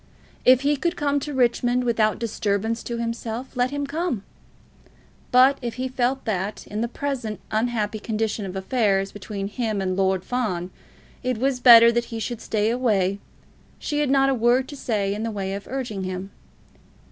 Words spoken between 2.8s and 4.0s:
to himself, let him